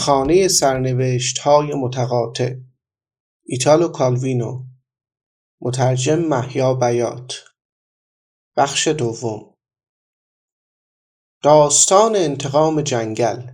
[0.00, 2.54] میخانه سرنوشت های متقاطع
[3.46, 4.64] ایتالو کالوینو
[5.60, 7.34] مترجم محیا بیات.
[8.56, 9.54] بخش دوم.
[11.42, 13.50] داستان انتقام جنگل.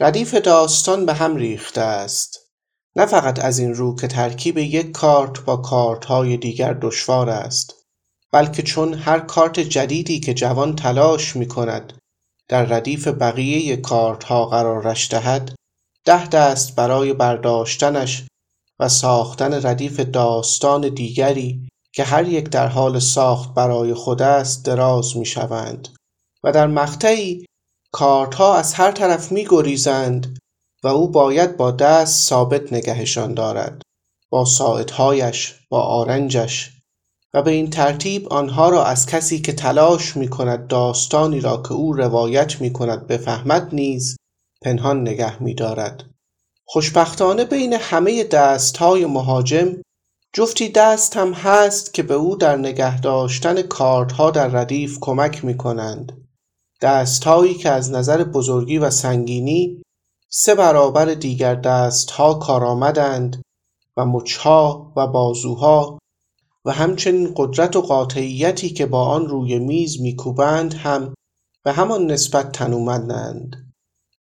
[0.00, 2.38] ردیف داستان به هم ریخته است.
[2.96, 7.74] نه فقط از این رو که ترکیب یک کارت با کارت های دیگر دشوار است
[8.32, 12.01] بلکه چون هر کارت جدیدی که جوان تلاش می کند
[12.48, 15.54] در ردیف بقیه کارت ها قرارش دهد
[16.04, 18.26] ده دست برای برداشتنش
[18.80, 25.16] و ساختن ردیف داستان دیگری که هر یک در حال ساخت برای خود است دراز
[25.16, 25.88] می شوند
[26.44, 27.46] و در مقطعی
[27.92, 30.38] کارت ها از هر طرف می گریزند
[30.84, 33.82] و او باید با دست ثابت نگهشان دارد
[34.30, 36.81] با ساعدهایش با آرنجش
[37.34, 41.72] و به این ترتیب آنها را از کسی که تلاش می کند داستانی را که
[41.72, 44.16] او روایت می کند بفهمد نیز
[44.62, 46.04] پنهان نگه می دارد.
[46.64, 49.82] خوشبختانه بین همه دست های مهاجم
[50.32, 55.44] جفتی دست هم هست که به او در نگه داشتن کارت ها در ردیف کمک
[55.44, 56.28] می کنند.
[56.80, 59.82] دست هایی که از نظر بزرگی و سنگینی
[60.28, 63.42] سه برابر دیگر دست ها کارآمدند
[63.96, 65.98] و مچها و بازوها
[66.64, 71.14] و همچنین قدرت و قاطعیتی که با آن روی میز میکوبند هم
[71.64, 73.72] به همان نسبت تنومندند.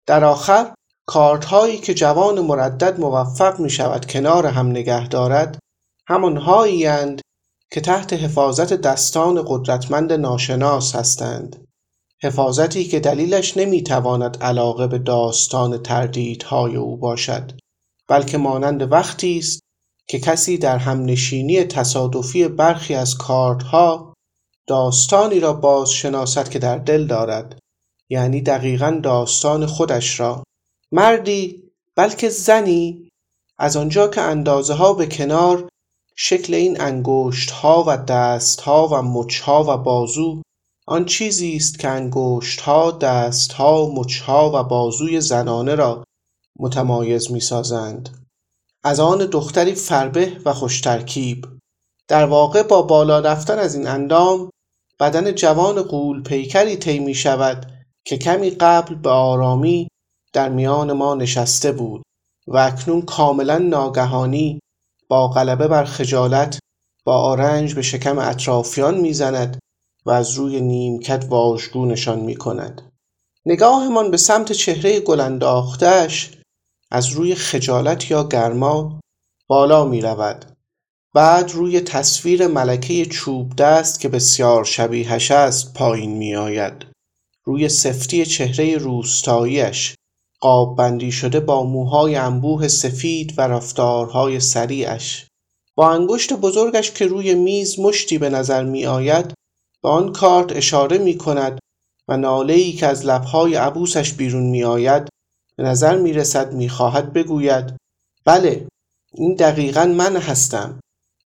[0.05, 0.73] در آخر
[1.07, 5.59] کارت هایی که جوان مردد موفق می شود کنار هم نگه دارد
[6.07, 6.87] همان هایی
[7.71, 11.65] که تحت حفاظت دستان قدرتمند ناشناس هستند.
[12.23, 17.51] حفاظتی که دلیلش نمی‌تواند علاقه به داستان تردیدهای او باشد
[18.07, 19.61] بلکه مانند وقتی است
[20.09, 24.13] که کسی در همنشینی تصادفی برخی از کارتها
[24.67, 27.59] داستانی را باز شناسد که در دل دارد
[28.09, 30.43] یعنی دقیقا داستان خودش را.
[30.91, 31.63] مردی
[31.95, 33.09] بلکه زنی
[33.57, 35.69] از آنجا که اندازه ها به کنار
[36.15, 40.41] شکل این انگشت ها و دست ها و مچ ها و بازو
[40.87, 46.03] آن چیزی است که انگشت ها دست ها مچ ها و بازوی زنانه را
[46.59, 48.28] متمایز می سازند
[48.83, 51.45] از آن دختری فربه و خوشترکیب
[52.07, 54.49] در واقع با بالا رفتن از این اندام
[54.99, 57.71] بدن جوان قول پیکری طی می شود
[58.05, 59.87] که کمی قبل به آرامی
[60.33, 62.03] در میان ما نشسته بود
[62.47, 64.59] و اکنون کاملا ناگهانی
[65.07, 66.59] با غلبه بر خجالت
[67.05, 69.59] با آرنج به شکم اطرافیان می‌زند
[70.05, 72.91] و از روی نیمکت واژگونشان می کند.
[73.45, 76.38] نگاهمان به سمت چهره گلانداختش
[76.91, 78.99] از روی خجالت یا گرما
[79.47, 80.45] بالا می رود.
[81.15, 86.85] بعد روی تصویر ملکه چوب دست که بسیار شبیهش است پایین می آید.
[87.45, 89.95] روی سفتی چهره روستاییش
[90.41, 95.27] قاب بندی شده با موهای انبوه سفید و رفتارهای سریعش
[95.75, 99.33] با انگشت بزرگش که روی میز مشتی به نظر می آید
[99.83, 101.59] به آن کارت اشاره می کند
[102.07, 105.09] و ناله ای که از لبهای عبوسش بیرون می آید
[105.59, 107.75] به نظر می رسد می خواهد بگوید
[108.25, 108.67] بله
[109.13, 110.79] این دقیقا من هستم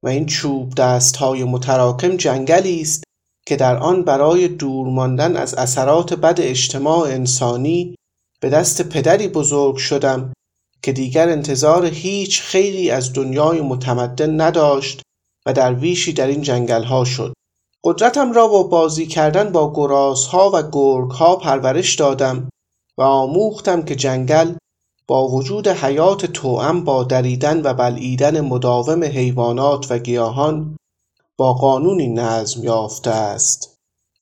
[0.04, 3.04] و این چوب دست های متراکم جنگلی است
[3.48, 7.96] که در آن برای دور ماندن از اثرات بد اجتماع انسانی
[8.42, 10.34] به دست پدری بزرگ شدم
[10.82, 15.02] که دیگر انتظار هیچ خیلی از دنیای متمدن نداشت
[15.46, 17.34] و در ویشی در این جنگل ها شد.
[17.84, 22.50] قدرتم را با بازی کردن با گرازها و گرگها پرورش دادم
[22.98, 24.54] و آموختم که جنگل
[25.08, 30.78] با وجود حیات توأم با دریدن و بلعیدن مداوم حیوانات و گیاهان
[31.38, 33.78] با قانونی نظم یافته است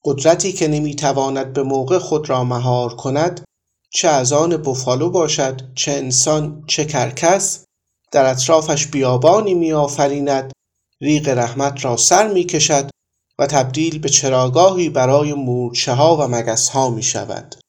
[0.06, 3.44] قدرتی که نمی‌تواند به موقع خود را مهار کند
[3.94, 7.66] چه از آن بوفالو باشد چه انسان چه کرکس
[8.12, 10.52] در اطرافش بیابانی میآفریند
[11.02, 12.90] ریق رحمت را سر می‌کشد
[13.40, 17.61] و تبدیل به چراگاهی برای مورچه ها و مگس ها می شود.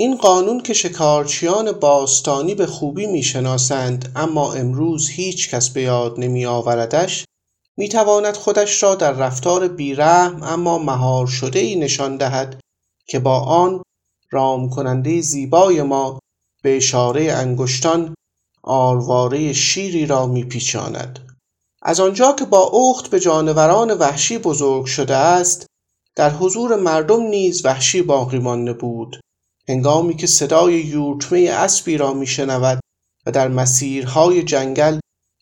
[0.00, 6.46] این قانون که شکارچیان باستانی به خوبی می‌شناسند اما امروز هیچ کس به یاد نمی
[6.46, 7.24] آوردش
[7.76, 12.60] می تواند خودش را در رفتار بیرحم اما مهار شده ای نشان دهد
[13.08, 13.82] که با آن
[14.30, 16.18] رام کننده زیبای ما
[16.62, 18.14] به اشاره انگشتان
[18.62, 21.38] آرواره شیری را میپیچاند.
[21.82, 25.66] از آنجا که با اخت به جانوران وحشی بزرگ شده است
[26.16, 29.20] در حضور مردم نیز وحشی باقی مانده بود.
[29.70, 32.80] هنگامی که صدای یورتمه اسبی را میشنود
[33.26, 34.98] و در مسیرهای جنگل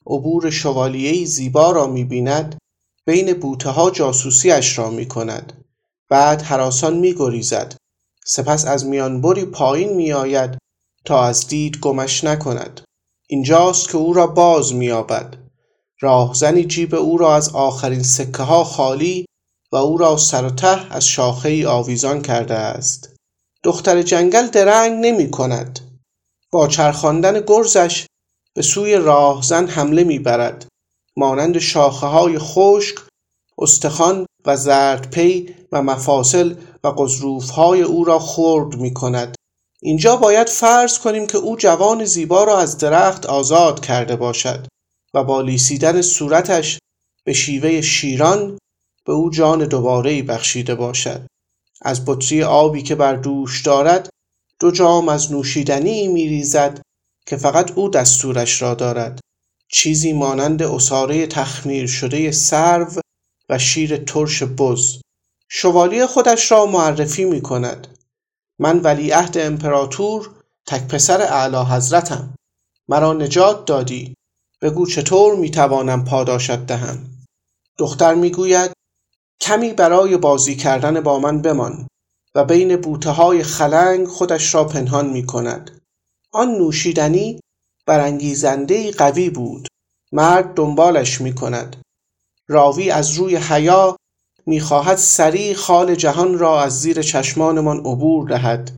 [0.07, 2.59] عبور شوالیهای زیبا را می‌بیند
[3.07, 5.65] بین بوته ها جاسوسیش را می کند
[6.11, 7.75] بعد حراسان می گریزد
[8.27, 10.59] سپس از میانبری پایین میآید
[11.05, 12.81] تا از دید گمش نکند.
[13.27, 15.35] اینجاست که او را باز مییابد.
[16.01, 19.27] راهزنی جیب او را از آخرین سکه ها خالی
[19.73, 23.18] و او را سر و ته از شاخه ای آویزان کرده است.
[23.65, 25.81] دختر جنگل درنگ نمی کند.
[26.53, 28.07] با چرخاندن گرزش
[28.55, 30.67] به سوی راهزن حمله می‌برد
[31.17, 32.97] مانند شاخه های خشک
[33.59, 36.93] استخوان و زردپی و مفاصل و
[37.55, 39.35] های او را خرد می کند.
[39.83, 44.67] اینجا باید فرض کنیم که او جوان زیبا را از درخت آزاد کرده باشد
[45.15, 46.79] و با لیسیدن صورتش
[47.25, 48.59] به شیوه شیران
[49.07, 51.27] به او جان دوباره بخشیده باشد.
[51.83, 54.11] از بطری آبی که بر دوش دارد
[54.61, 56.81] دو جام از نوشیدنی میریزد
[57.27, 59.21] که فقط او دستورش را دارد.
[59.69, 63.01] چیزی مانند اساره تخمیر شده سرو
[63.49, 65.01] و شیر ترش بز.
[65.49, 67.99] شوالیه خودش را معرفی می کند
[68.59, 70.31] من ولیعهد امپراتور
[70.67, 72.35] تک پسر اعلی حضرتم.
[72.89, 74.15] مرا نجات دادی.
[74.63, 76.99] بگو چطور می توانم پاداشت دهم؟
[77.79, 78.73] دختر می‌گوید
[79.41, 81.87] کمی برای بازی کردن با من بمان
[82.35, 85.81] و بین بوته های خلنگ خودش را پنهان می کند
[86.33, 87.41] آن نوشیدنی
[87.87, 89.69] برانگیزنده قوی بود.
[90.13, 91.77] مرد دنبالش می کند
[92.49, 93.97] راوی از روی حیا
[94.47, 98.77] می‌خواهد سریع خال جهان را از زیر چشمانمان عبور دهد.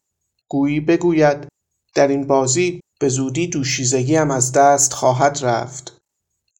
[0.48, 1.48] گویی بگوید
[1.94, 5.96] در این بازی به زودی دوشیزگیم از دست خواهد رفت.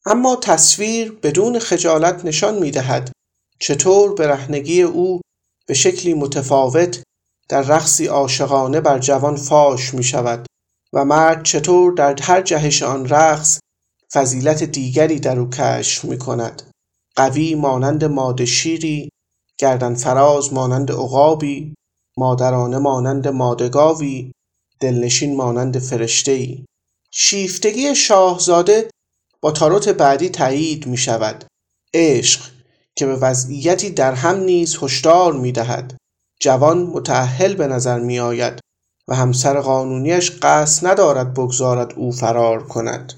[0.05, 3.11] اما تصویر بدون خجالت نشان می‌دهد.
[3.61, 5.21] چطور برهنگی او
[5.67, 7.03] به شکلی متفاوت
[7.49, 10.45] در رقصی عاشقانه بر جوان فاش می شود
[10.93, 13.59] و مرد چطور در هر جهش آن رقص
[14.13, 16.71] فضیلت دیگری در او کشف می کند
[17.15, 19.09] قوی مانند ماده شیری
[19.57, 21.75] گردن فراز مانند عقابی
[22.17, 24.31] مادرانه مانند مادگاوی
[24.79, 26.65] دلنشین مانند فرشته
[27.11, 28.89] شیفتگی شاهزاده
[29.41, 31.45] با تاروت بعدی تایید می شود
[31.93, 32.60] عشق
[32.95, 35.97] که به وضعیتی در هم نیز هشدار می دهد
[36.41, 38.59] جوان متأهل به نظر می آید
[39.07, 43.13] و همسر قانونیش قصد ندارد بگذارد او فرار کند.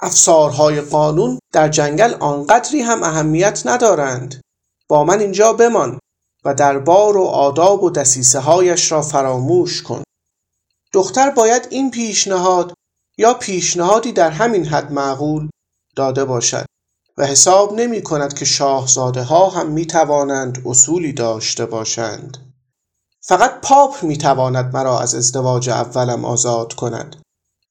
[0.00, 4.40] افسارهای قانون در جنگل آنقدری هم اهمیت ندارند.
[4.88, 5.98] با من اینجا بمان
[6.44, 10.02] و دربار و آداب و دسیسه هایش را فراموش کن.
[10.92, 12.74] دختر باید این پیشنهاد
[13.18, 15.50] یا پیشنهادی در همین حد معقول
[15.96, 16.66] داده باشد.
[17.20, 22.54] و حساب نمی کند که شاهزاده ها هم می توانند اصولی داشته باشند.
[23.20, 27.16] فقط پاپ می تواند مرا از ازدواج اولم آزاد کند.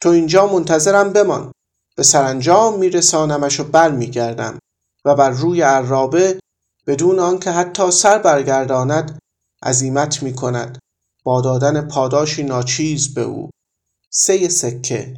[0.01, 1.51] تو اینجا منتظرم بمان.
[1.95, 4.59] به سرانجام میرسانمش و برمیگردم
[5.05, 6.39] و بر روی عرابه
[6.87, 9.19] بدون آنکه حتی سر برگرداند
[9.63, 10.79] عزیمت می کند
[11.23, 13.49] با دادن پاداشی ناچیز به او.
[14.11, 15.13] سه سکه.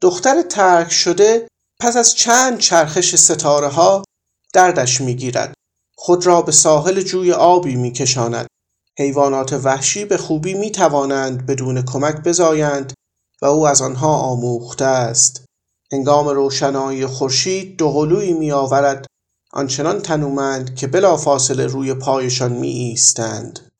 [0.00, 1.48] دختر ترک شده
[1.80, 4.04] پس از چند چرخش ستاره ها
[4.52, 5.54] دردش می‌گیرد.
[5.96, 8.46] خود را به ساحل جوی آبی میکشاند.
[8.98, 12.92] حیوانات وحشی به خوبی می توانند بدون کمک بزایند
[13.42, 15.44] و او از آنها آموخته است.
[15.92, 19.06] هنگام روشنایی خورشید دوقلویی می آورد
[19.52, 23.70] آنچنان تنومند که بلافاصله روی پایشان می ایستند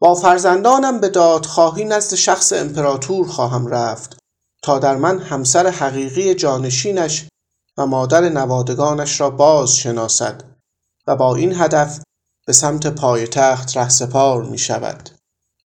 [0.00, 4.18] با فرزندانم به دادخواهی نزد شخص امپراتور خواهم رفت
[4.62, 7.28] تا در من همسر حقیقی جانشینش
[7.78, 10.42] و مادر نوادگانش را باز شناسد
[11.06, 12.00] و با این هدف
[12.46, 15.10] به سمت پایتخت رهسپار می شود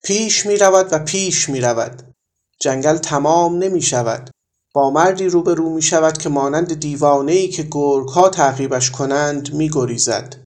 [0.04, 2.14] پیش می رود و پیش می رود
[2.60, 4.30] جنگل تمام نمی شود
[4.74, 10.36] با مردی روبرو می شود که مانند دیوانه که گرگ ها تعقیبش کنند می گریزد.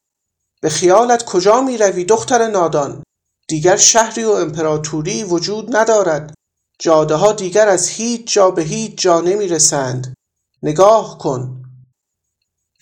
[0.62, 3.02] به خیالت کجا می روی دختر نادان؟
[3.48, 6.34] دیگر شهری و امپراتوری وجود ندارد.
[6.78, 10.14] جاده ها دیگر از هیچ جا به هیچ جا نمی رسند.
[10.62, 11.62] نگاه کن.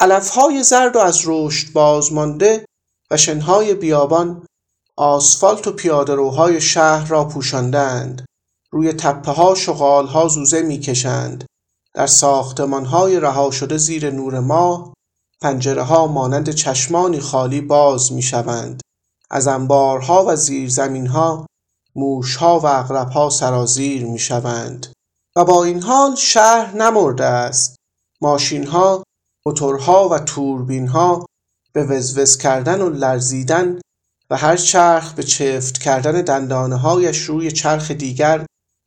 [0.00, 2.64] علف های زرد و از رشد بازمانده
[3.10, 4.46] و شنهای بیابان
[4.96, 8.24] آسفالت و پیادهروهای شهر را پوشاندند.
[8.70, 11.44] روی تپه ها شغال ها زوزه می‌کشند
[11.94, 14.92] در ساختمان های رها شده زیر نور ماه
[15.42, 18.80] پنجره ها مانند چشمانی خالی باز می شوند.
[19.30, 21.46] از انبارها و زیرزمین ها
[21.94, 24.95] موش ها و اغرب ها سرازیر می شوند.
[25.36, 27.76] و با این حال شهر نمرده است.
[28.20, 29.02] ماشین ها،
[29.46, 31.26] موتورها و توربین ها
[31.72, 33.80] به وزوز کردن و لرزیدن
[34.30, 38.46] و هر چرخ به چفت کردن دندانه هایش روی چرخ دیگر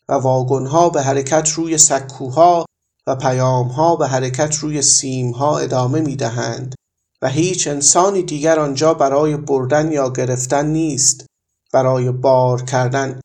[0.09, 2.65] و واگنها به حرکت روی سکوها
[3.07, 6.75] و پیامها به حرکت روی سیمها ادامه می دهند
[7.21, 11.25] و هیچ انسانی دیگر آنجا برای بردن یا گرفتن نیست
[11.73, 13.21] برای بار کردن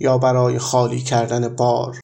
[0.00, 2.00] یا برای خالی کردن بار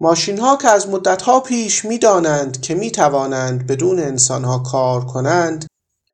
[0.00, 4.58] ماشین ها که از مدت ها پیش می دانند که می توانند بدون انسان ها
[4.58, 5.66] کار کنند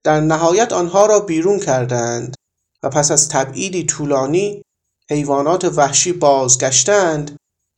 [0.05, 2.35] در نهایت آنها را بیرون کردند
[2.83, 4.62] و پس از تبعیدی طولانی
[5.11, 7.37] حیوانات وحشی بازگشتند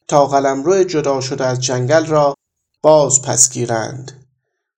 [0.09, 2.35] تا قلمرو جدا شده از جنگل را
[2.83, 4.27] باز پس گیرند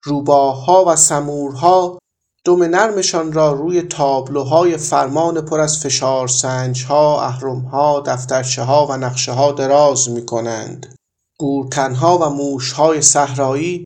[0.04, 1.98] روباهها و سمورها
[2.44, 9.52] دم نرمشان را روی تابلوهای فرمان پر از فشار سنجها، اهرمها، دفترچه و نقشه ها
[9.52, 10.97] دراز می کنند.
[11.40, 13.84] گورکنها و موشهای صحرایی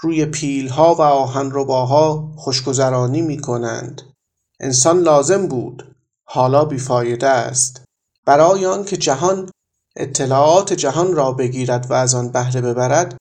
[0.00, 4.02] روی پیلها و آهنرباها خوشگذرانی می کنند.
[4.60, 5.96] انسان لازم بود
[6.28, 7.84] حالا بیفایده است
[8.26, 9.50] برای آنکه جهان
[9.96, 13.16] اطلاعات جهان را بگیرد و از آن بهره ببرد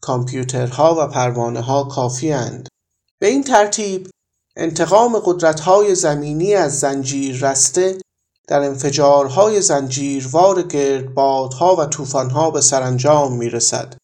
[0.00, 2.68] کامپیوترها و پروانه ها کافی اند.
[3.20, 4.10] به این ترتیب
[4.56, 7.98] انتقام قدرت‌های زمینی از زنجیر رسته
[8.48, 13.94] در انفجارهای زنجیروار گردبادها و طوفانها به سرانجام می‌رسد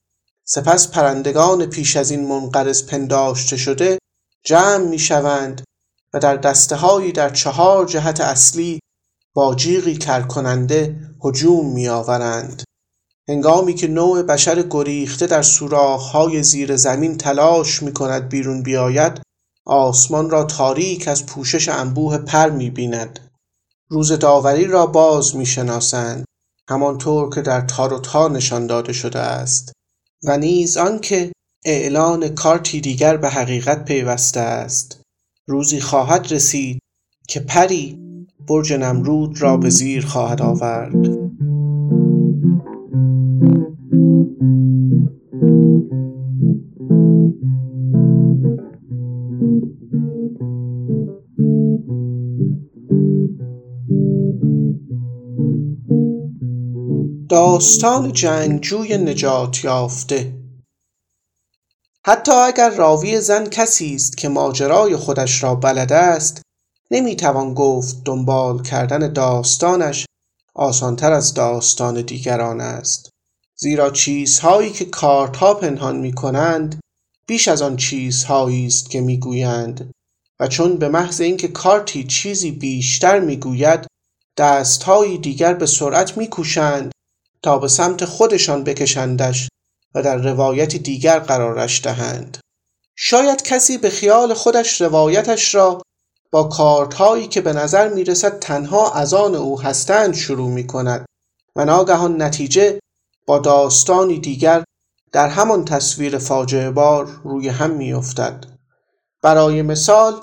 [0.46, 3.98] سپس پرندگان پیش از این منقرض پنداشته شده
[4.44, 5.62] جمع می‌شوند
[6.14, 8.80] و در دسته در چهار جهت اصلی
[9.34, 12.62] با جیغی کرکننده هجوم میآورند
[13.28, 19.20] هنگامی که نوع بشر گریخته در سوراخ‌های زیر زمین تلاش می کند بیرون بیاید
[19.66, 23.23] آسمان را تاریک از پوشش انبوه پر می بیند.
[23.94, 26.24] روز داوری را باز می شناسند
[26.70, 29.72] همانطور که در تار و تا نشان داده شده است.
[30.24, 31.32] و نیز آنکه
[31.64, 35.00] اعلان کارتی دیگر به حقیقت پیوسته است.
[35.48, 36.78] روزی خواهد رسید
[37.28, 37.98] که پری
[38.48, 41.24] برج نمرود را به زیر خواهد آورد.
[57.34, 60.32] داستان جنگجوی نجات یافته.
[62.06, 66.42] حتی اگر راوی زن کسی است که ماجرای خودش را بلد است
[66.90, 70.06] نمی‌توان گفت دنبال کردن داستانش
[70.54, 73.10] آسانتر از داستان دیگران است.
[73.56, 76.80] زیرا چیزهایی که کارتها پنهان می کنند
[77.26, 79.90] بیش از آن چیزهایی است که می‌گویند
[80.40, 83.86] و چون به محض اینکه کارتی چیزی بیشتر می‌گوید
[84.38, 86.93] دستهایی دیگر به سرعت میکوشند
[87.44, 89.48] تا به سمت خودشان بکشندش
[89.94, 92.38] و در روایتی دیگر قرارش دهند.
[92.96, 95.82] شاید کسی به خیال خودش روایتش را
[96.30, 101.04] با کارتهایی که به نظر می‌رسد تنها از آن او هستند شروع می کند
[101.56, 102.78] و ناگهان نتیجه
[103.26, 104.64] با داستانی دیگر
[105.12, 108.44] در همان تصویر فاجعه بار روی هم میافتد.
[109.22, 110.20] برای مثال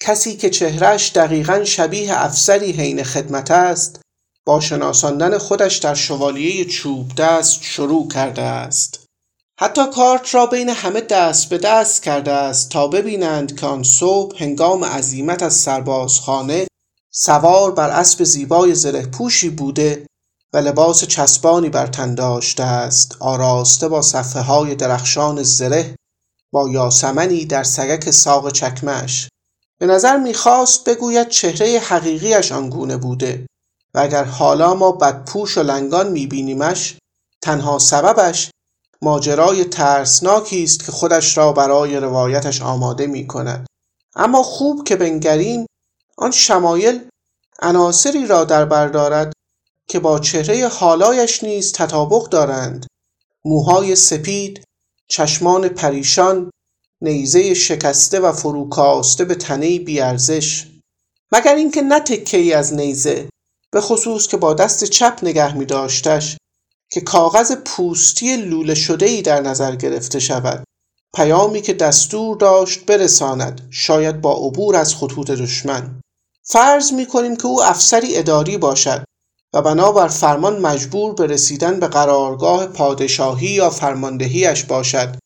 [0.00, 4.05] کسی که چهرش دقیقا شبیه افسری حین خدمت است
[4.46, 9.06] با شناساندن خودش در شوالیه چوب دست شروع کرده است.
[9.60, 14.42] حتی کارت را بین همه دست به دست کرده است تا ببینند که آن صبح
[14.42, 16.66] هنگام عزیمت از سربازخانه
[17.10, 20.06] سوار بر اسب زیبای زره پوشی بوده
[20.52, 23.16] و لباس چسبانی بر تن داشته است.
[23.20, 25.96] آراسته با صفحه های درخشان زره
[26.52, 29.28] با یاسمنی در سگک ساق چکمش
[29.80, 33.46] به نظر می‌خواست بگوید چهره حقیقیش آنگونه بوده.
[33.96, 36.98] و اگر حالا ما بدپوش و لنگان میبینیمش
[37.42, 38.50] تنها سببش
[39.02, 43.66] ماجرای ترسناکی است که خودش را برای روایتش آماده می کند.
[44.16, 45.66] اما خوب که بنگریم
[46.18, 47.08] آن شمایل
[47.62, 49.32] عناصری را در بردارد
[49.88, 52.86] که با چهره حالایش نیز تطابق دارند
[53.44, 54.64] موهای سپید
[55.08, 56.50] چشمان پریشان
[57.02, 60.66] نیزه شکسته و فروکاسته به تنه بیارزش
[61.32, 63.28] مگر اینکه نه تکه ای از نیزه
[63.72, 66.36] به خصوص که با دست چپ نگه می داشتش
[66.90, 70.64] که کاغذ پوستی لوله شده ای در نظر گرفته شود.
[71.16, 76.00] پیامی که دستور داشت برساند شاید با عبور از خطوط دشمن.
[76.42, 79.04] فرض می کنیم که او افسری اداری باشد
[79.54, 85.16] و بنابر فرمان مجبور به رسیدن به قرارگاه پادشاهی یا فرماندهیش باشد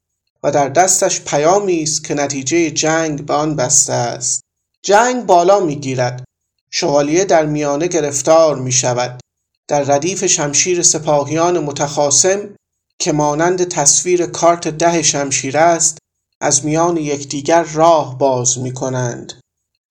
[0.42, 4.40] و در دستش پیامی است که نتیجه جنگ به آن بسته است.
[4.82, 6.24] جنگ بالا می‌گیرد
[6.70, 9.20] شوالیه در میانه گرفتار می شود
[9.68, 12.56] در ردیف شمشیر سپاهیان متخاسم
[12.98, 15.98] که مانند تصویر کارت ده شمشیر است
[16.40, 19.32] از میان یکدیگر راه باز می کنند.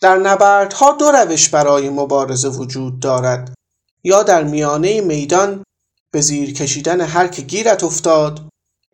[0.01, 3.53] در نبردها دو روش برای مبارزه وجود دارد
[4.03, 5.63] یا در میانه میدان
[6.11, 8.49] به زیر کشیدن هر که گیرت افتاد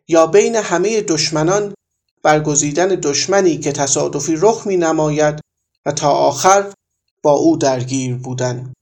[0.08, 1.74] یا بین همه دشمنان
[2.22, 5.40] برگزیدن دشمنی که تصادفی رخ می نماید
[5.86, 6.72] و تا آخر
[7.26, 8.72] با او درگیر بودن.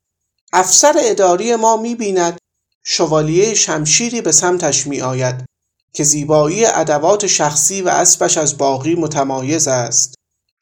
[0.53, 2.39] افسر اداری ما می بیند
[2.85, 5.45] شوالیه شمشیری به سمتش می آید
[5.93, 10.15] که زیبایی ادوات شخصی و اسبش از باقی متمایز است.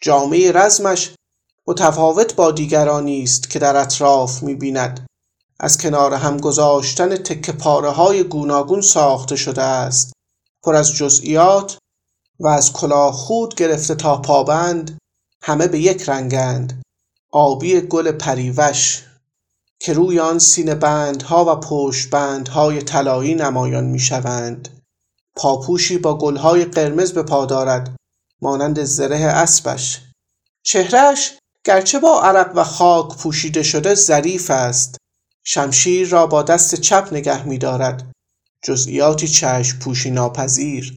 [0.03, 1.15] جامعه رزمش
[1.67, 5.07] متفاوت با دیگرانی است که در اطراف می بیند
[5.61, 10.12] از کنار هم گذاشتن تکه پاره های گوناگون ساخته شده است.
[10.65, 11.79] پر از جزئیات
[12.41, 14.99] و از کلاه خود گرفته تا پابند
[15.43, 16.83] همه به یک رنگند
[17.35, 19.05] آبی گل پریوش
[19.81, 24.83] که روی آن سینه بندها و پشت بندهای طلایی نمایان می شوند
[25.37, 27.97] پاپوشی با گلهای قرمز به پا دارد
[28.43, 30.01] مانند زره اسبش.
[30.65, 34.97] چهرش گرچه با عرق و خاک پوشیده شده ظریف است.
[35.45, 38.12] شمشیر را با دست چپ نگه می دارد
[38.62, 40.95] جزئیاتی چشم پوشی ناپذیر.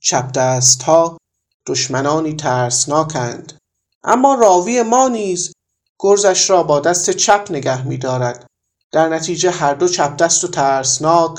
[0.00, 1.18] چپ دست ها
[1.66, 3.58] دشمنانی ترسناکند.
[4.04, 5.52] اما راوی ما نیز
[5.98, 8.46] گرزش را با دست چپ نگه می دارد
[8.92, 11.38] در نتیجه هر دو چپ دست و ترسناک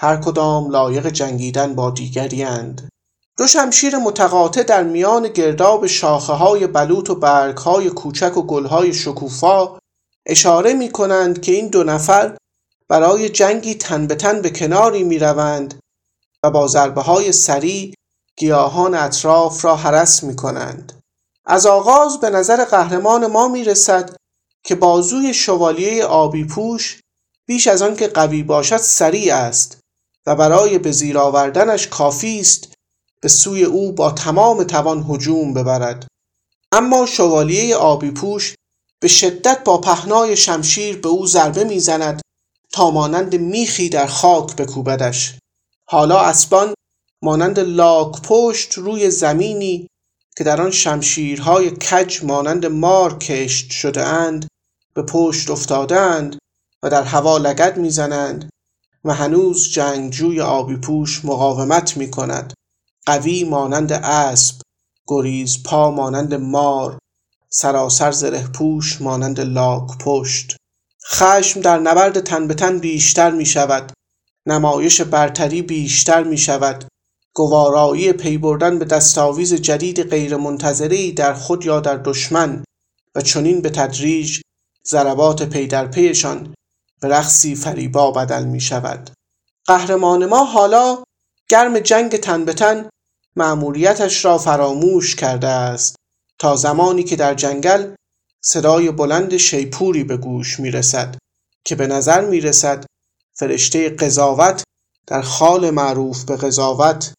[0.00, 2.88] هر کدام لایق جنگیدن با دیگری اند.
[3.38, 8.66] دو شمشیر متقاطع در میان گرداب شاخه های بلوط و برگ های کوچک و گل
[8.66, 9.78] های شکوفا
[10.26, 12.36] اشاره می کنند که این دو نفر
[12.88, 15.80] برای جنگی تن به تن به کناری می روند
[16.42, 17.94] و با ضربه های سریع
[18.36, 21.03] گیاهان اطراف را حرس می کنند.
[21.46, 24.16] از آغاز به نظر قهرمان ما می رسد
[24.64, 27.00] که بازوی شوالیه آبی پوش
[27.46, 29.80] بیش از آن که قوی باشد سریع است
[30.26, 32.74] و برای به زیر آوردنش کافی است
[33.20, 36.06] به سوی او با تمام توان هجوم ببرد.
[36.72, 38.54] اما شوالیه آبی پوش
[39.00, 42.22] به شدت با پهنای شمشیر به او ضربه می‌زند
[42.72, 45.38] تا مانند میخی در خاک بکوبدش.
[45.88, 46.74] حالا اسبان
[47.22, 49.86] مانند لاک پشت روی زمینی
[50.36, 54.48] که در آن شمشیرهای کج مانند مار کشت شده اند
[54.94, 56.38] به پشت افتادند
[56.82, 58.50] و در هوا لگد می‌زنند
[59.04, 62.54] و هنوز جنگجوی آبی پوش مقاومت می کند
[63.06, 64.60] قوی مانند اسب
[65.06, 66.98] گریز پا مانند مار
[67.48, 70.56] سراسر زره پوش مانند لاک پشت.
[71.06, 73.92] خشم در نبرد تن به تن بیشتر می شود
[74.46, 76.84] نمایش برتری بیشتر می شود
[77.36, 82.64] گوارایی پی بردن به دستاویز جدید غیرمنتظری در خود یا در دشمن
[83.14, 84.40] و چنین به تدریج
[84.86, 86.54] ضربات پی در پیشان
[87.00, 89.10] به رقصی فریبا بدل می شود
[89.66, 91.04] قهرمان ما حالا
[91.48, 92.88] گرم جنگ تن به تن
[93.36, 95.96] مأموریتش را فراموش کرده است
[96.38, 97.94] تا زمانی که در جنگل
[98.44, 101.16] صدای بلند شیپوری به گوش می رسد
[101.64, 102.84] که به نظر می رسد
[103.32, 104.64] فرشته قضاوت
[105.06, 107.14] در خال معروف به قضاوت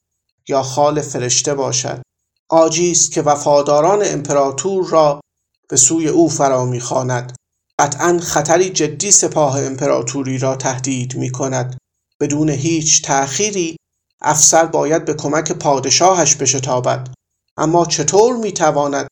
[0.50, 2.02] یا خال فرشته باشد.
[2.50, 5.22] آجی است که وفاداران امپراتور را
[5.70, 7.36] به سوی او فرا می‌خواند.
[7.80, 11.78] قطعا خطری جدی سپاه امپراتوری را تهدید می کند
[12.20, 13.76] بدون هیچ تأخیری
[14.22, 17.14] افسر باید به کمک پادشاهش بشتابد.
[17.58, 19.08] اما چطور می‌تواند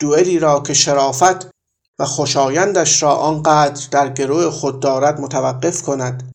[0.00, 1.50] دوئلی را که شرافت
[1.98, 6.32] و خوشایندش را آنقدر در گروه خود دارد متوقف کند؟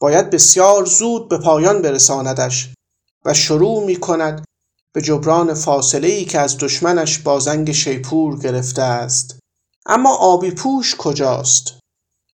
[0.00, 2.74] باید بسیار زود به پایان برساندش.
[3.24, 4.44] و شروع می کند
[4.94, 9.38] به جبران فاصله ای که از دشمنش با زنگ شیپور گرفته است.
[9.86, 11.78] اما آبی پوش کجاست؟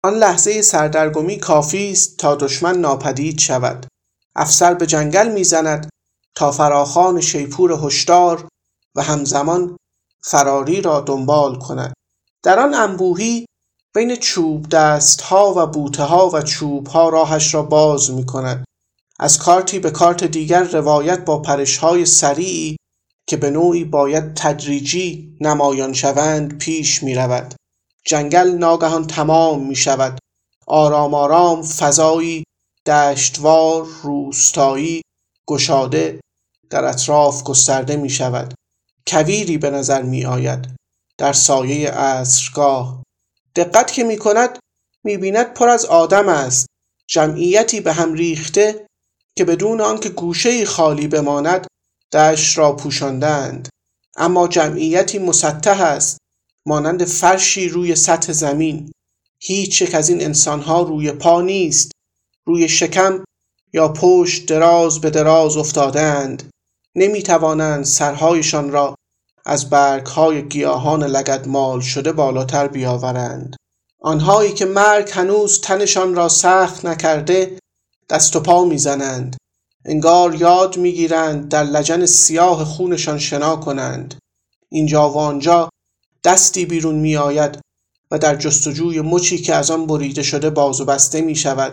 [0.04, 3.86] آن لحظه سردرگمی کافی است تا دشمن ناپدید شود.
[4.36, 5.88] افسر به جنگل می‌زند
[6.36, 8.48] تا فراخان شیپور هشدار
[8.96, 9.76] و همزمان
[10.22, 11.92] فراری را دنبال کند.
[12.42, 13.46] در آن انبوهی
[13.94, 18.64] بین چوب دست ها و بوته ها و چوب ها راهش را باز می کند
[19.18, 22.76] از کارتی به کارت دیگر روایت با پرش های سریعی
[23.28, 27.54] که به نوعی باید تدریجی نمایان شوند پیش می رود.
[28.04, 30.18] جنگل ناگهان تمام می شود.
[30.66, 32.44] آرام آرام فضایی
[32.86, 35.02] دشتوار روستایی
[35.48, 36.20] گشاده
[36.70, 38.54] در اطراف گسترده می شود.
[39.06, 40.76] کویری به نظر می آید
[41.18, 43.02] در سایه عصرگاه
[43.56, 44.58] دقت که می کند
[45.04, 46.66] می بیند پر از آدم است
[47.08, 48.85] جمعیتی به هم ریخته
[49.38, 51.66] که بدون آنکه گوشه خالی بماند
[52.12, 53.68] دشت را پوشاندند.
[54.16, 56.18] اما جمعیتی مسطح است
[56.66, 58.92] مانند فرشی روی سطح زمین.
[59.38, 61.92] هیچ یک از این انسانها روی پا نیست.
[62.46, 63.24] روی شکم
[63.72, 66.50] یا پشت دراز به دراز افتادند.
[66.94, 68.94] نمی توانند سرهایشان را
[69.46, 73.56] از برگهای گیاهان لگد مال شده بالاتر بیاورند.
[74.00, 77.58] آنهایی که مرگ هنوز تنشان را سخت نکرده
[78.10, 79.36] دست و پا می‌زنند.
[79.84, 84.14] انگار یاد می‌گیرند در لجن سیاه خونشان شنا کنند.
[84.68, 85.68] اینجا و آنجا
[86.24, 87.60] دستی بیرون میآید
[88.10, 91.72] و در جستجوی مچی که از آن بریده شده باز و بسته می شود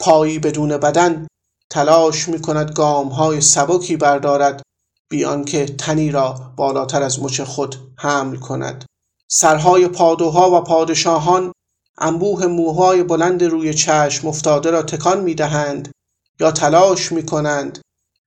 [0.00, 1.26] پایی بدون بدن
[1.70, 4.62] تلاش می کند گام های سبکی بردارد
[5.10, 8.84] بی آنکه تنی را بالاتر از مچ خود حمل کند.
[9.28, 11.52] سرهای پادوها و پادشاهان
[11.98, 15.90] انبوه موهای بلند روی چشم افتاده را تکان می دهند
[16.40, 17.78] یا تلاش می کنند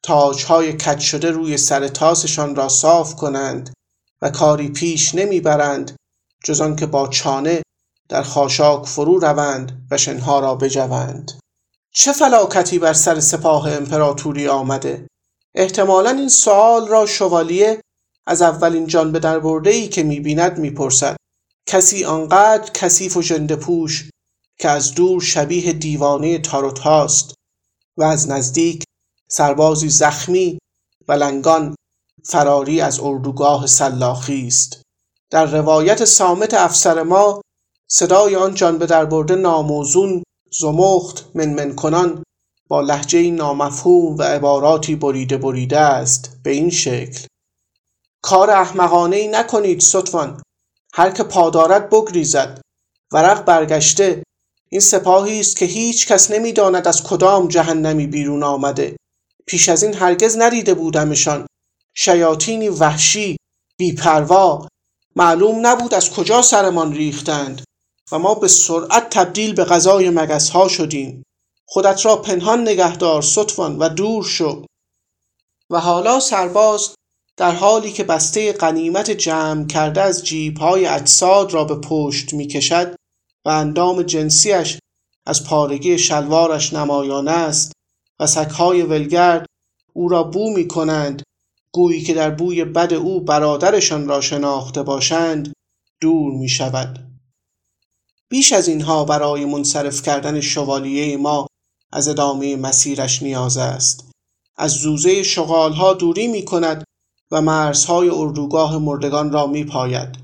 [0.04, 3.73] تاجهای کج شده روی سر تاسشان را صاف کنند
[4.21, 5.95] و کاری پیش نمی‌برند
[6.43, 7.62] جز آنکه با چانه
[8.10, 11.32] در خاشاک فرو روند و شنها را بجوند.
[11.93, 15.08] چه فلاکتی بر سر سپاه امپراتوری آمده؟
[15.56, 17.82] احتمالا این سوال را شوالیه
[18.28, 21.15] از اولین جان به در ای که می‌بیند می‌پرسد.
[21.65, 24.10] کسی آنقدر کثیف و ژنده پوش
[24.60, 27.34] که از دور شبیه دیوانه تاروت هاست
[27.97, 28.84] و از نزدیک
[29.30, 30.60] سربازی زخمی
[31.08, 31.76] و لنگان
[32.26, 34.82] فراری از اردوگاه سلاخی است.
[35.30, 37.41] در روایت سامت افسر ما
[37.88, 40.23] صدای آن جان به در برده ناموزون
[40.60, 42.23] زمخت منمن کنان
[42.67, 46.38] با لحجه نامفهوم و عباراتی بریده بریده است.
[46.43, 47.28] به این شکل.
[48.21, 50.41] کار احمقانه ای نکنید ستوان
[50.95, 52.62] هر که پادارد بگریزد.
[53.12, 54.23] ورق برگشته.
[54.69, 58.95] این سپاهی است که هیچ کس نمی‌داند از کدام جهنمی بیرون آمده.
[59.45, 61.47] پیش از این هرگز ندیده بودمشان.
[61.95, 63.38] شیاطینی وحشی
[63.77, 64.67] بیپروا.
[65.15, 67.63] معلوم نبود از کجا سرمان ریختند.
[68.12, 71.23] و ما به سرعت تبدیل به غذای مگس ها شدیم.
[71.67, 74.65] خودت را پنهان نگهدار ستوان و دور شو.
[75.69, 76.95] و حالا سرباز
[77.37, 80.23] در حالی که بسته قنیمت جمع کرده از
[80.59, 82.95] های اجساد را به پشت می کشد
[83.45, 84.79] و اندام جنسیش
[85.25, 87.71] از پارگی شلوارش نمایان است
[88.19, 89.45] و سکهای ولگرد
[89.93, 91.23] او را بو می کنند
[91.73, 95.53] گویی که در بوی بد او برادرشان را شناخته باشند
[96.01, 96.99] دور می شود
[98.29, 101.47] بیش از اینها برای منصرف کردن شوالیه ما
[101.91, 104.11] از ادامه مسیرش نیاز است.
[104.57, 106.83] از زوزه شغالها دوری می کند
[107.31, 110.19] و مرزهای اردوگاه مردگان را می پاید.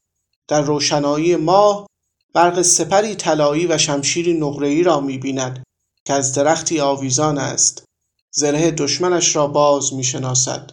[0.47, 1.87] در روشنایی ماه
[2.33, 5.63] برق سپری طلایی و شمشیری نقره‌ای را می بیند
[6.05, 7.83] که از درختی آویزان است
[8.31, 10.71] زره دشمنش را باز می شناسد.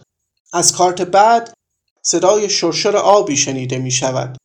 [0.53, 1.53] از کارت بعد
[2.01, 4.37] صدای شرشر آبی شنیده می شود.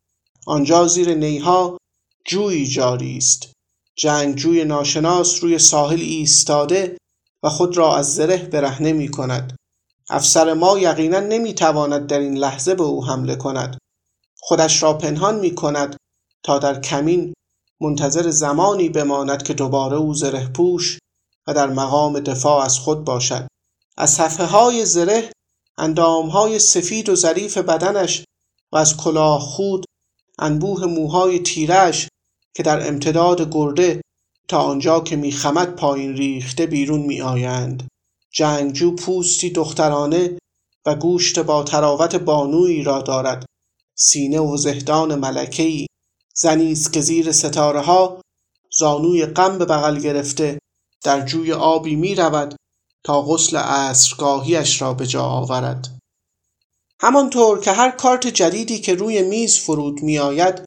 [0.47, 1.79] آنجا زیر نیها
[2.27, 3.53] جویی جاری است.
[3.97, 6.97] جنگجوی ناشناس روی ساحل ایستاده
[7.43, 9.57] و خود را از زره برهنه می کند.
[10.11, 13.79] افسر ما یقینا نمی تواند در این لحظه به او حمله کند.
[14.41, 15.97] خودش را پنهان می کند
[16.43, 17.35] تا در کمین
[17.81, 20.99] منتظر زمانی بماند که دوباره او زره پوش
[21.47, 23.47] و در مقام دفاع از خود باشد.
[23.97, 25.33] از صفحه های زره
[25.79, 28.25] اندام های سفید و ظریف بدنش
[28.73, 29.85] و از کلاه خود
[30.39, 32.09] انبوه موهای تیرش
[32.55, 34.01] که در امتداد گرده
[34.49, 37.89] تا آنجا که میخمد پایین ریخته بیرون می آیند.
[38.33, 40.39] جنگجو پوستی دخترانه
[40.87, 43.47] و گوشت با تراوت بانویی را دارد.
[43.95, 45.87] سینه و زهدان ملکهی
[46.35, 48.21] زنی است که زیر ستاره ها
[48.79, 50.59] زانوی غم به بغل گرفته
[51.05, 52.57] در جوی آبی می رود
[53.05, 55.89] تا غسل عصرگاهیش را به جا آورد.
[57.01, 60.65] همانطور که هر کارت جدیدی که روی میز فرود می آید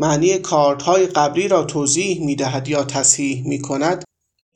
[0.00, 4.04] معنی کارت های قبلی را توضیح می دهد یا تصحیح می کند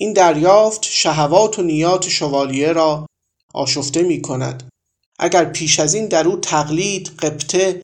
[0.01, 3.07] این دریافت شهوات و نیات شوالیه را
[3.55, 4.69] آشفته می کند
[5.19, 7.83] اگر پیش از این در او تقلید قبطه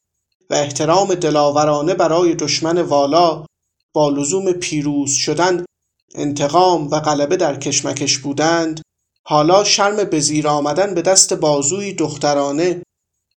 [0.50, 3.46] و احترام دلاورانه برای دشمن والا
[3.94, 5.64] با لزوم پیروز شدن
[6.14, 8.82] انتقام و غلبه در کشمکش بودند
[9.26, 12.82] حالا شرم به زیر آمدن به دست بازوی دخترانه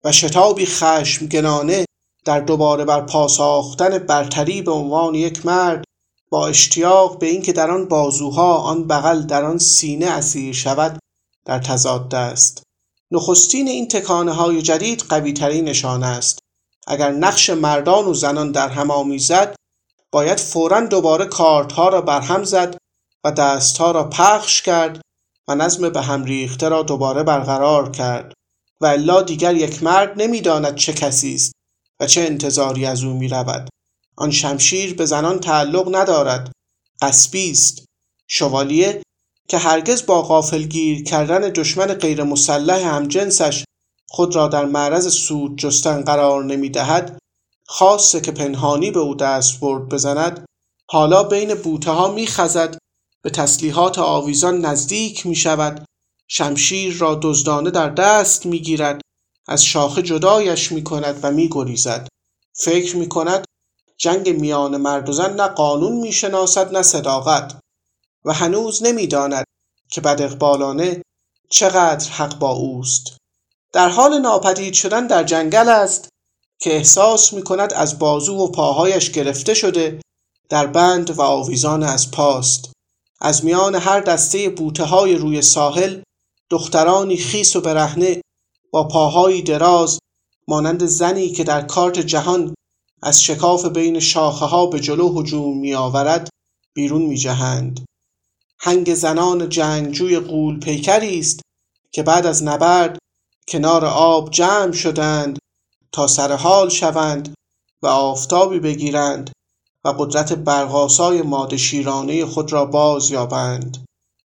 [0.03, 1.85] و شتابی خشمگنانه
[2.25, 5.84] در دوباره بر پاساختن برتری به عنوان یک مرد
[6.29, 10.99] با اشتیاق به اینکه در آن بازوها آن بغل در آن سینه اسیر شود
[11.45, 12.63] در تضاد است
[13.11, 16.39] نخستین این تکانه های جدید قوی ترین نشانه است.
[16.87, 19.55] اگر نقش مردان و زنان در هم آمیزد
[20.11, 22.77] باید فورا دوباره کارت ها را برهم زد
[23.23, 25.01] و دست ها را پخش کرد
[25.47, 28.33] و نظم به هم ریخته را دوباره برقرار کرد.
[28.81, 31.53] و الا دیگر یک مرد نمی‌داند چه کسی است
[31.99, 33.69] و چه انتظاری از او می رود.
[34.17, 36.51] آن شمشیر به زنان تعلق ندارد.
[37.01, 37.85] قصبی است.
[38.27, 39.01] شوالیه
[39.47, 43.63] که هرگز با غافلگیر کردن دشمن غیر مسلح همجنسش
[44.09, 47.17] خود را در معرض سود جستن قرار نمی دهد
[47.67, 50.45] خاصه که پنهانی به او دست برد بزند
[50.89, 52.77] حالا بین بوته ها می خزد
[53.21, 55.85] به تسلیحات آویزان نزدیک می شود
[56.27, 59.01] شمشیر را دزدانه در دست می گیرد
[59.47, 62.07] از شاخه جدایش می کند و می گریزد
[62.53, 63.45] فکر می کند
[63.97, 67.59] جنگ میان مرد و زن نه قانون می‌شناسد نه صداقت.
[68.25, 69.45] و هنوز نمی‌داند
[69.91, 71.01] که بد اقبالانه
[71.49, 73.17] چقدر حق با اوست.
[73.73, 76.09] در حال ناپدید شدن در جنگل است
[76.61, 80.01] که احساس می کند از بازو و پاهایش گرفته شده
[80.49, 82.71] در بند و آویزان از پاست.
[83.21, 86.01] از میان هر دسته بوته های روی ساحل
[86.49, 88.21] دخترانی خیس و برهنه
[88.71, 89.99] با پاهایی دراز
[90.47, 92.55] مانند زنی که در کارت جهان
[93.05, 96.29] از شکاف بین شاخه ها به جلو هجوم می آورد
[96.73, 97.85] بیرون می جهند.
[98.59, 101.41] هنگ زنان جنگجوی قول پیکری است
[101.91, 102.97] که بعد از نبرد
[103.47, 105.39] کنار آب جمع شدند
[105.91, 107.33] تا سر حال شوند
[107.81, 109.31] و آفتابی بگیرند
[109.83, 113.85] و قدرت برق‌آسای ماده شیرانه خود را باز یابند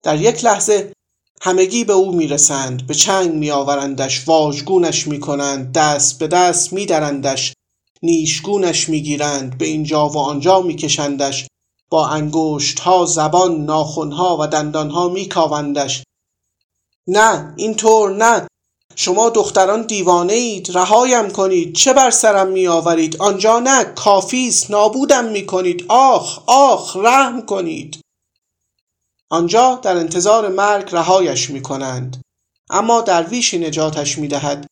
[0.03, 0.93] در یک لحظه
[1.41, 7.53] همگی به او می‌رسند به چنگ میآورندش واژگونش می‌کنند دست به دست می‌دهندش
[8.03, 9.57] نیشگونش می‌گیرند.
[9.57, 11.47] به اینجا و آنجا میکشندش.
[11.89, 16.03] با انگشت ها زبان ناخونها و دندانها میکاوندش.
[17.07, 18.47] نه اینطور نه.
[18.95, 21.75] شما دختران دیوانه اید رهایم کنید.
[21.75, 23.83] چه بر سرم می آورید آنجا نه.
[23.83, 27.99] کافیست نابودم می کنید آخ آخ رحم کنید.
[29.29, 32.21] آنجا در انتظار مرگ رهایش می کنند
[32.69, 34.67] اما درویشی نجاتش می دهد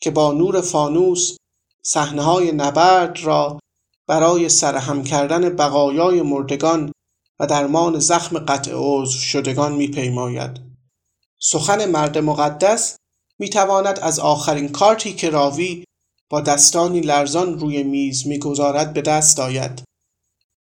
[0.00, 1.36] که با نور فانوس
[1.88, 3.58] صحنه های نبرد را
[4.06, 6.92] برای سرهم کردن بقایای مردگان
[7.40, 10.60] و درمان زخم قطع عضو شدگان میپیماید.
[11.40, 12.96] سخن مرد مقدس
[13.38, 15.84] می‌تواند از آخرین کارتی که راوی
[16.30, 19.82] با دستانی لرزان روی میز می‌گذارد به دست آید.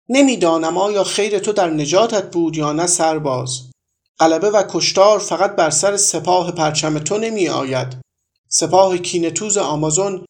[0.08, 3.70] نمی‌دانم آیا خیر تو در نجاتت بود یا نه سرباز.
[4.18, 8.00] غلبه و کشتار فقط بر سر سپاه پرچم تو نمی آید
[8.48, 10.24] سپاه کینتوز آمازون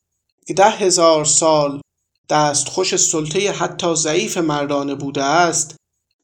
[0.53, 1.81] ده هزار سال
[2.29, 5.77] دستخوش سلطه حتی ضعیف مردانه بوده است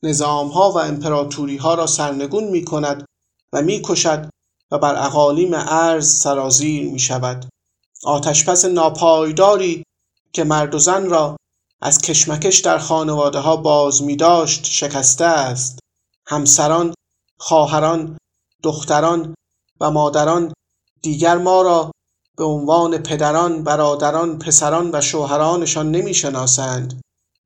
[0.03, 3.05] نظامها و امپراتوری ها را سرنگون می کند
[3.53, 4.31] و می کشد
[4.71, 7.47] و بر اقالیم ارز سرازیر می شود
[8.05, 9.83] آتشپس ناپایداری
[10.33, 11.37] که مرد و زن را
[11.83, 15.79] از کشمکش در خانواده ها باز می داشت شکسته است.
[16.27, 16.95] همسران،
[17.39, 18.19] خواهران،
[18.63, 19.35] دختران
[19.81, 20.53] و مادران
[21.03, 21.91] دیگر ما را
[22.41, 27.01] به عنوان پدران، برادران، پسران و شوهرانشان نمی‌شناسند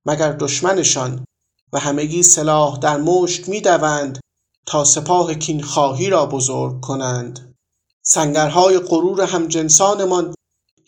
[0.06, 1.24] مگر دشمنشان
[1.72, 4.20] و همگی سلاح در مشت می‌دوند
[4.66, 7.54] تا سپاه کینخواهی را بزرگ کنند.
[8.02, 10.34] سنگرهای غرور همجنسانمان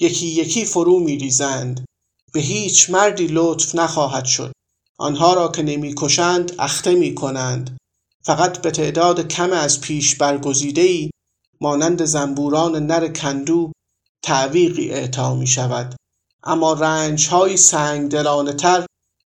[0.00, 1.84] یکی یکی فرو میریزند.
[2.32, 4.52] به هیچ مردی لطف نخواهد شد.
[4.98, 7.76] آنها را که نمی‌کشند اخته می کنند
[8.22, 11.10] فقط به تعداد کم از پیش برگزیده ای
[11.60, 13.72] مانند زنبوران نر کندو
[14.26, 15.94] تعویقی اعطا می شود
[16.44, 18.10] اما رنج های سنگ
[18.56, 18.86] تر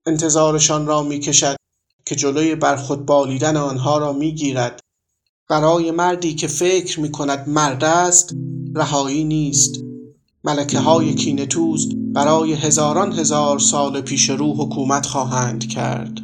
[0.06, 1.56] انتظارشان را می کشد
[2.06, 4.80] که جلوی برخود بالیدن آنها را می گیرد
[5.48, 8.34] برای مردی که فکر می کند مرد است
[8.74, 9.74] رهایی نیست.
[10.44, 16.18] ملکه های کینتوز برای هزاران هزار سال پیش رو حکومت خواهند کرد.